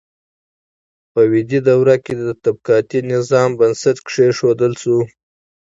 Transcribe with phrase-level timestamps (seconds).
[1.11, 4.97] په ویدي دوره کې د طبقاتي نظام بنسټ کیښودل شو.